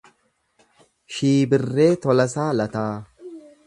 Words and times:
Shiibirree 1.17 1.89
Tolasaa 2.09 2.51
Lataa 2.61 2.93